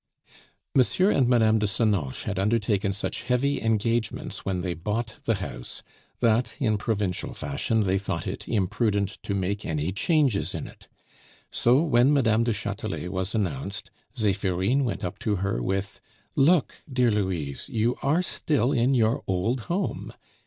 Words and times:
M. 0.75 0.81
and 1.11 1.27
Mme. 1.27 1.59
de 1.59 1.67
Senonches 1.67 2.23
had 2.23 2.39
undertaken 2.39 2.91
such 2.91 3.21
heavy 3.21 3.61
engagements 3.61 4.43
when 4.43 4.61
they 4.61 4.73
bought 4.73 5.17
the 5.25 5.35
house, 5.35 5.83
that, 6.21 6.55
in 6.59 6.79
provincial 6.79 7.35
fashion, 7.35 7.81
they 7.83 7.99
thought 7.99 8.25
it 8.25 8.47
imprudent 8.49 9.19
to 9.21 9.35
make 9.35 9.63
any 9.63 9.91
changes 9.91 10.55
in 10.55 10.65
it. 10.65 10.87
So 11.51 11.83
when 11.83 12.11
Madame 12.11 12.43
du 12.43 12.51
Chatelet 12.51 13.11
was 13.11 13.35
announced, 13.35 13.91
Zephirine 14.17 14.83
went 14.85 15.03
up 15.05 15.19
to 15.19 15.35
her 15.35 15.61
with 15.61 16.01
"Look, 16.35 16.81
dear 16.91 17.11
Louise, 17.11 17.69
you 17.69 17.95
are 18.01 18.23
still 18.23 18.71
in 18.71 18.95
your 18.95 19.21
old 19.27 19.61
home!" 19.69 20.13